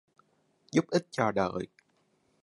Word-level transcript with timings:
giúp 0.71 0.85
ích 0.89 1.07
cho 1.11 1.31
đời. 1.31 1.67